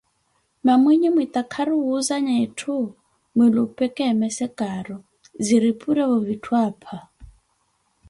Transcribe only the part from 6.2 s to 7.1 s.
vitthu apha.